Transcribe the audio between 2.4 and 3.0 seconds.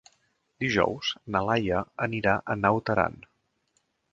a Naut